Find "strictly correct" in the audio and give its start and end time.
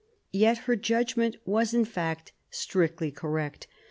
2.49-3.67